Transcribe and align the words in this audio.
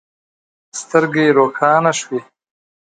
سترګې 0.79 1.23
يې 1.27 1.35
روښانه 1.37 1.91
شوې. 1.99 2.19